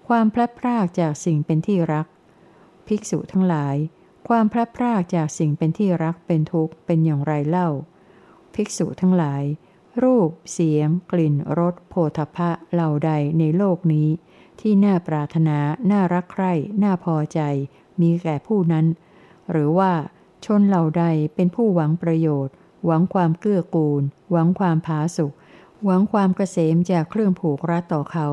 [0.08, 2.08] ความพลัดพรากจากสิ่งเป็นที่รัก
[2.88, 3.76] ภิกษุทั้งหลาย
[4.28, 7.70] ความพลัดพรากจากสิ่งเป็นที่รักเป็นทุกข์เป็นอย่างไรเล่า
[8.56, 9.44] ภิกษุทั้งหลาย
[10.04, 14.10] รูป เสียง กลิ่นรสโผฏฐะเหล่าใดในโลกนี้
[14.60, 15.58] ที่น่าปรารถนา
[15.92, 17.40] น่ารักใคร่ น่าพอใจ
[18.02, 18.86] มีแก่ผู้นั้น
[19.52, 19.92] หรือว่า
[20.46, 21.04] ชนเหล่าใด
[21.36, 22.54] เป็นผู้หวังประโยชน์
[22.86, 25.34] หวังความเกื้อกูล หวังความผาสุก
[25.86, 28.28] หวังความเกษมจากเครื่องผูกรัดต่อเขา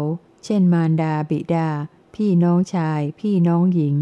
[0.44, 1.68] เช่นมารดาบิดา
[2.14, 3.94] พี่น้องชาย พี่น้องหญิง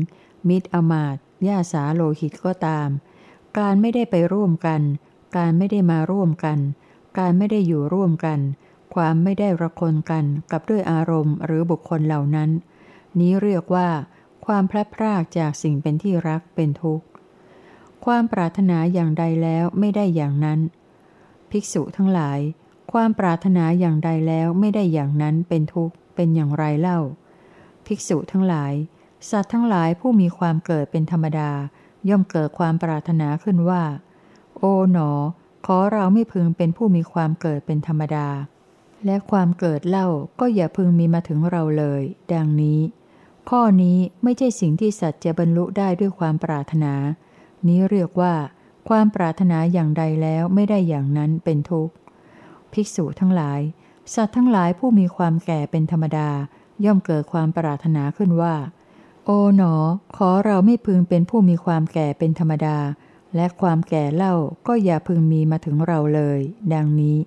[0.49, 2.89] มิตรอมาตย่าสาโลหิตก็ตาม
[3.59, 4.83] การไม่ได้ไปร่วมกัน
[5.37, 6.59] การไม่ได้มาร่วมกัน
[7.19, 8.41] การไม่ได้อยู่ร่วมกัน
[8.95, 12.51] ความไม่ได้ระคนกันกับด้วยอารมณ์หรือบุคคลเหล่านั้น
[13.19, 13.89] นี้เรียกว่า
[14.47, 17.05] ความพลัดพรากจากสิ่งเป็นที่รักเป็นทุกข์
[18.05, 20.61] ความปรารถนาอย่างใดแล้วไม่ได้อย่างนั้น
[21.51, 22.39] ภิกษุทั้งหลาย
[22.93, 26.99] ความปรารถนาอย่างใดแล้วไม่ได้อย่างนั้นเป็นทุกข์เป็นอย่างไรเล่า
[27.87, 28.73] ภิกษุทั้งหลาย
[29.31, 31.51] สัตว์ทั้งหลายผู้มีความเกิดเป็นธรรมดา
[32.09, 33.83] ย่อมเกิดความปรารถนาขึ้นว่า
[34.59, 35.11] โอ๋หนอ
[35.67, 38.29] ขอเราไม่พึงเป็นผู้มีความเกิดเป็นธรรมดา
[39.05, 40.09] และความเกิดเล่า
[40.41, 42.81] ก็อย่าพึงมีมาถึงเราเลย ดังนี้
[43.51, 46.95] ข้อนี้ไม่ใช่สิ่งที่สัตว์จะบรรลุได้ด้วยความปรารถนา
[47.69, 48.35] นี้เรียกว่า
[48.89, 51.95] ความปรารถนาอย่างใดแล้วไม่ได้อย่างนั้นเป็นทุกข์
[52.73, 53.61] ภิกษุทั้งหลาย
[54.15, 56.31] สัตว์ทั้งหลายผู้มีความแก่เป็นธรรมดา
[56.85, 58.55] ย่อมเกิดความปรารถนาขึ้นว่า
[59.25, 59.75] โอ๋หนอ
[60.17, 62.79] ขอเราไม่พึงเป็นผู้มีความแก่เป็นธรรมดา
[63.37, 64.35] และความแก่เล่า
[64.67, 66.39] ก็อย่าพึงมีมาถึงเราเลย
[66.75, 67.19] ดังนี้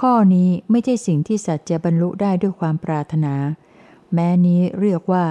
[0.00, 3.34] ข้อนี้ไม่ใช่สิ่งที่สัตว์จะบรรลุได้ด้วยความปรารถนา
[4.14, 5.26] แม้นี้เรียกว่า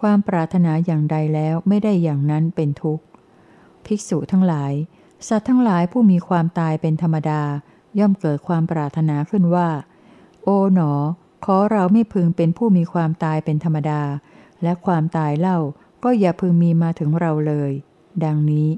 [0.00, 3.04] ความปรารถนาอย่างใดแล้วไม่ได้อย่างนั้นเป็นทุกข์
[3.86, 4.72] ภิกษุทั้งหลาย
[5.28, 7.42] สัตว์ทั้งหลายผู้มีความตายเป็นธรรมดา
[7.98, 9.68] ย่อมเกิดความปรารถนาขึ้นว่า
[10.42, 10.92] โอ๋หนอ
[11.44, 14.02] ขอเราไม่พึงเป็นผู้มีความตายเป็นธรรมดา
[14.62, 15.58] และความตายเล่า
[16.04, 17.72] ก็อย่าพึงมีมาถึงเราเลย
[18.24, 18.68] ดังนี้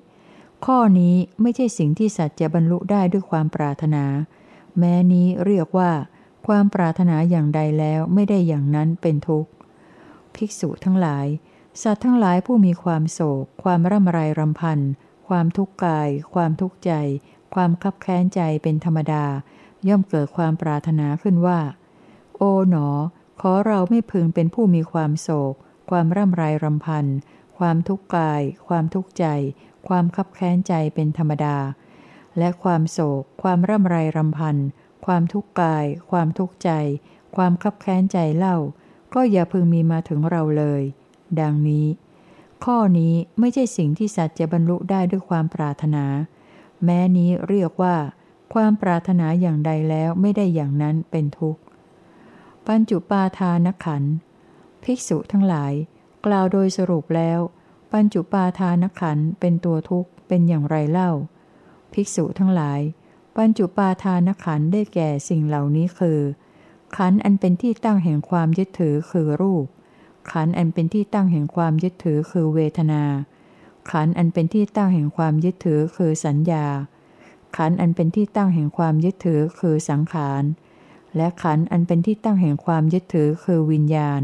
[0.64, 4.04] ข้อนี้ไม่ใช่สิ่งที่สัตว์จะบรรลุได้ด้วยความปรารถนา
[4.78, 5.90] แม้นี้เรียกว่า
[6.46, 9.50] ความปรารถนาอย่างใดแล้วไม่ได้อย่างนั้นเป็นทุกข์
[10.34, 11.26] ภิกษุทั้งหลาย
[11.80, 14.80] สัตว์ทั้งหลายผู้มีความโศก ความร่ำไรรำพัน
[15.28, 16.92] ความทุกข์กาย ความทุกข์ใจ
[17.54, 19.24] ความคับแค้นใจเป็นธรรมดา
[19.88, 21.60] ย่อมเกิดความปรารถนาขึ้นว่า
[22.36, 22.88] โอ๋หนอ
[23.40, 25.54] ขอเราไม่พึงเป็นผู้มีความโศก
[25.90, 27.06] ความร่ำไรรำพัน
[27.58, 29.26] ความทุกข์กาย ความทุกข์ใจ
[29.88, 31.56] ความคับแค้นใจเป็นธรรมดา
[32.38, 34.56] และความโศก ความร่ำไรรำพัน
[35.06, 36.70] ความทุกข์กาย ความทุกข์ใจ
[37.36, 38.56] ความคับแค้นใจเล่า
[39.14, 40.84] ก็อย่าพึงมีมาถึงเราเลย
[41.40, 41.86] ดังนี้
[42.64, 46.04] ข้อนี้ไม่ใช่สิ่งที่สัตว์จะบรรลุได้ด้วยความปรารถนา
[46.84, 47.96] แม้นี้เรียกว่า
[48.54, 51.60] ความปรารถนาอย่างใดแล้วไม่ได้อย่างนั้นเป็นทุกข์
[52.68, 54.02] ปัญจุปาทานขัน
[54.84, 55.72] ภิกษุทั้งหลาย
[56.26, 57.38] กล่าวโดยสรุปแล้ว
[57.92, 61.10] ปัญจุปาทานขันเป็นตัวทุกข์เป็นอย่างไรเล่า
[61.92, 62.80] ภิกษุทั้งหลาย
[63.36, 66.20] ปัญจุปาทานขันได้แก่สิ่งเหล่านี้คือ
[66.96, 69.66] ขันอันเป็นที่ตั้งแห่งความยึดถือคือรูป
[70.30, 73.04] ขันอันเป็นที่ตั้งแห่งความยึดถือคือเวทนา
[73.90, 76.66] ขันอันเป็นที่ตั้งแห่งความยึดถือคือสัญญา
[77.56, 80.42] ขันอันเป็นที่ตั้งแห่งความยึดถือคือสังขาร
[81.16, 84.22] และขันอันเป็นที่ตั้งแห่งความยึดถือคือวิญญาณ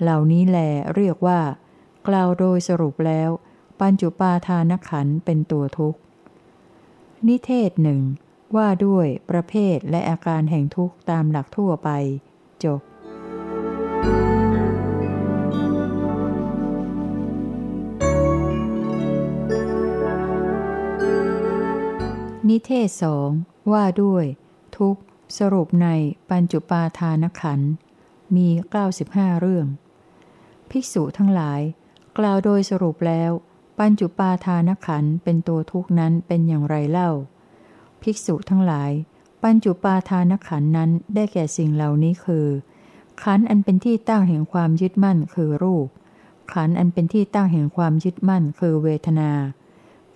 [0.00, 0.58] เหล่านี้แหล
[0.94, 1.40] เรียกว่า
[2.08, 3.30] กล่าวโดยสรุปแล้ว
[3.80, 5.98] ปัญจุปาทานขันเป็นตัวทุกข์
[7.26, 8.00] นิเทศหนึ่ง
[8.56, 11.90] ว่าด้วยประเภทและอาการแห่งทุกข์ตามหลักทั่วไป
[12.64, 12.80] จบ
[22.48, 23.28] นิเทศสอง
[23.72, 24.24] ว่าด้วย
[24.78, 24.96] ทุก
[25.38, 25.88] สรุปใน
[26.30, 27.60] ปัญจุปาทานขัน
[28.36, 28.48] มี
[28.94, 29.66] 95 เรื่อง
[30.70, 31.60] ภิกษุทั้งหลาย
[32.18, 33.30] กล่าวโดยสรุปแล้ว
[33.78, 37.10] ปัญจุปาทานขันเป็นตัวทุกนั้นเป็นอย่างไรเล่า
[38.02, 38.90] ภิกษุทั้งหลาย
[39.42, 42.46] ปัญจุปาทานขันนั้นได้แก่สิ่งเหล่านี้คือ
[43.22, 45.88] ขันอันเป็นที่ตั้งแห่งความยึดมั่นคือรูป
[46.52, 49.30] ขันอันเป็นที่ตั้งแห่งความยึดมั่นคือเวทนา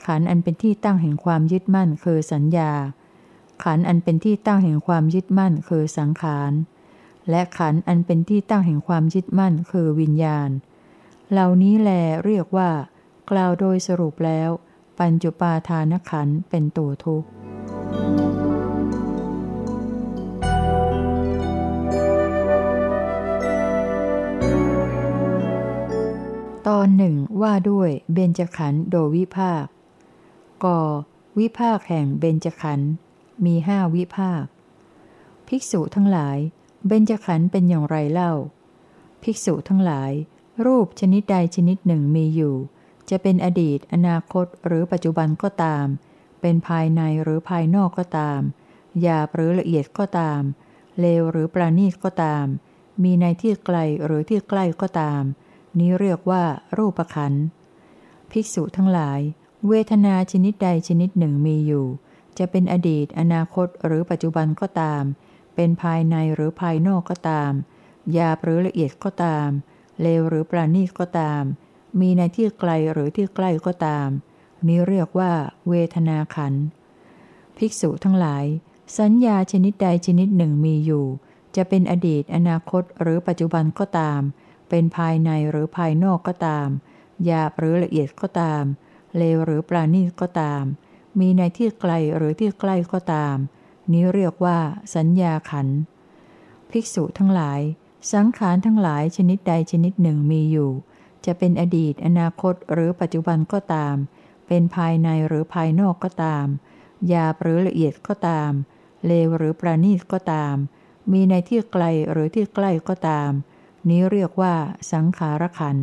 [0.06, 2.72] ขันอันเป็นที่ตั้งแห่งความยึดมั่นคือสัญญา
[3.64, 6.52] ขันอันเป็นที่ตั้งแห่งความยึดมั่นคือสังขาร
[7.30, 10.50] และขันอันเป็นที่ตั้งแห่งความยึดมั่นคือวิญญาณ
[11.30, 11.90] เหล่านี้แล
[12.24, 12.70] เรียกว่า
[13.30, 14.50] กล่าวโดยสรุปแล้ว
[14.98, 17.28] ปัญจุปาทานขันเป็นตัวทุกข์
[26.68, 29.64] ตอนหนึ่งว่าด้วยเบญจขันธ์โดวิภาค
[30.64, 30.66] ก
[31.38, 32.90] วิภาคแห่งเบญจขันธ์
[33.44, 34.44] มีห้าวิภาค
[35.48, 36.38] ภิกษุทั้งหลาย
[36.86, 38.32] เบญจขันธ์เป็นอย่างไรเล่า
[39.22, 40.12] ภิกษุทั้งหลาย
[40.64, 42.56] รูปชนิดใดชนิดหนึ่งมีอยู่
[43.10, 45.86] จะเป็นอดีต อนาคตหรือปัจจุบันก็ตาม
[46.40, 48.40] เป็นภายในหรือภายนอกก็ตาม
[49.00, 50.42] หยาบหรือละเอียดก็ตาม
[51.00, 52.46] เลวหรือปราณีตก็ตาม
[53.02, 55.22] มีในที่ไกลหรือที่ใกล้ก็ตาม
[55.78, 56.44] นี้เรียกว่า
[56.78, 57.44] รูปขันธ์
[58.30, 59.20] ภิกษุทั้งหลาย
[59.68, 61.86] เวทนาชนิดใดชนิดหนึ่งมีอยู่
[62.38, 65.02] จะเป็นอดีต อนาคตหรือปัจจุบันก็ตาม
[65.54, 67.52] เป็นภายในหรือภายนอกก็ตาม
[68.12, 69.48] หยาบหรือละเอียดก็ตาม
[70.00, 71.42] เลวหรือปราณีตก็ตาม
[72.00, 74.08] มีในที่ไกลหรือที่ใกล้ก็ตาม
[74.66, 75.32] นี้เรียกว่า
[75.68, 76.54] เวทนาขัน
[77.56, 78.44] ภิกษุทั้งหลาย
[78.98, 81.06] สัญญาชนิดใดชนิดหนึ่งมีอยู่
[81.56, 84.20] จะเป็นอดีต อนาคตหรือปัจจุบันก็ตาม
[84.68, 86.68] เป็นภายในหรือภายนอกก็ตาม
[87.24, 88.64] หยาบหรือละเอียดก็ตาม
[89.16, 90.64] เลวหรือปราณีตก็ตาม
[91.18, 93.36] มีในที่ไกลหรือที่ใกล้ก็ตาม
[93.92, 94.58] นี้เรียกว่า
[94.94, 95.68] สัญญาขัน
[96.70, 97.60] ภิกษุทั้งหลาย
[98.12, 100.70] สังขารทั้งหลายชนิดใดชนิดหนึ่งมีอยู่
[101.26, 103.96] จะเป็นอดีตอนาคตหรือปัจจุบันก็ตาม
[104.46, 106.46] เป็นภายในหรือภายนอกก็ตาม
[107.08, 108.52] หยาบหรือละเอียดก็ตาม
[109.06, 110.56] เลวหรือประณีตก็ตาม
[111.12, 113.30] มีในที่ไกลหรือที่ใกล้ก็ตาม
[113.88, 114.54] นี้เรียกว่า
[114.92, 115.76] สังขารขัน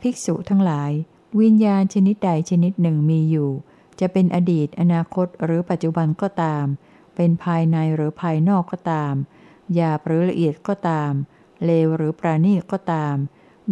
[0.00, 0.90] ภิกษุทั้งหลาย
[1.38, 3.50] วิญญาณชนิดใดชนิดหนึ่งมีอยู่
[4.00, 6.64] จะเป็นอดีตอนาคตหรือปัจจุบันก็ตาม
[7.16, 9.14] เป็นภายในหรือภายนอกก็ตาม
[9.74, 11.12] หยาบหรือละเอียดก็ตาม
[11.64, 13.16] เลวหรือปราณีก็ตาม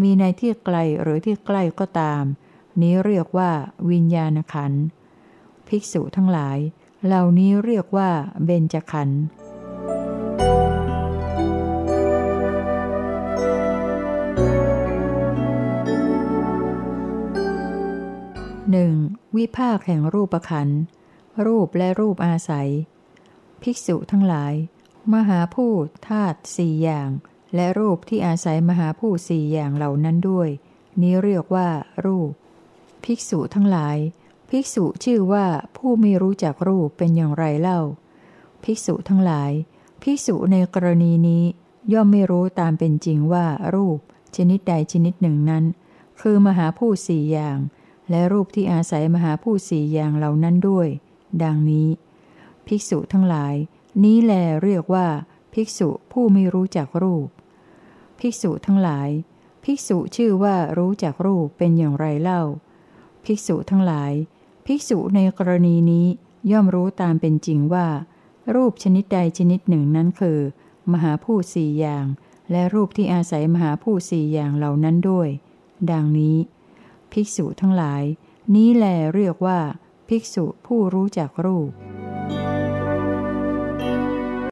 [0.00, 2.22] มีในที่ไกลหรือที่ใกล้ก็ตาม
[2.80, 3.50] นี้เรียกว่า
[3.90, 4.72] วิญญาณขัน
[5.68, 6.58] ภิกษุทั้งหลาย
[7.06, 8.10] เหล่านี้เรียกว่า
[8.44, 9.20] เบญจขันธ์
[18.70, 18.92] หนึ่ง
[19.36, 20.80] วิภาคแห่งรูปขันธ์
[21.46, 22.70] รูปและรูปอาศัย
[23.62, 24.54] ภิกษุทั้งหลาย
[25.14, 27.10] มหาพูดธาตุสี่อย่าง
[27.54, 30.48] และรูปที่อาศัยมหาพูดสี่อย่างเหล่านั้นด้วย
[31.00, 31.68] นี้เรียกว่า
[32.06, 32.30] รูป
[33.04, 33.96] ภิกษุทั้งหลาย
[34.50, 37.80] ภิกษุชื่อว่าผู้ไม่รู้จักรูปเป็นอย่างไรเล่า
[38.64, 39.50] ภิกษุทั้งหลาย
[40.02, 41.44] ภิกษุในกรณีนี้
[41.92, 43.98] ย่อมไม่รู้ตามเป็นจริงว่ารูป
[44.36, 45.64] ชนิดใดชนิดหนึ่งนั้น
[46.20, 47.58] คือมหาพูดสี่อย่าง
[48.10, 50.88] และรูปที่อาศัยมหาพูดสี่อย่างเหล่านั้นด้วย
[51.42, 51.88] ดังนี้
[52.66, 53.54] ภิกษุทั้งหลาย
[54.04, 55.06] นี้แลเรียกว่า
[55.54, 57.28] ภิกษุผู้ไม่รู้จักรูป
[58.18, 59.08] ภิกษุทั้งหลาย
[59.64, 62.42] ภิกษุชื่อว่ารู้จักรูปเป็นอย่างไรเล่า
[63.24, 64.12] ภิกษุทั้งหลาย
[64.66, 66.06] ภิกษุในกรณีนี้
[66.50, 67.88] ย่อมรู้ตามเป็นจริงว่า
[68.54, 70.38] รูปชนิดใดชนิดหนึ่งนั้นคือ
[70.92, 72.04] มหาพูดสี่อย่าง
[72.50, 75.28] และรูปที่อาศัยมหาพูดสี่อย่างเหล่านั้นด้วย
[75.90, 76.36] ดังนี้
[77.12, 78.02] ภิกษุทั้งหลาย
[78.54, 79.58] นี้แลเรียกว่า
[80.08, 81.70] ภิกษุผู้รู้จักรูป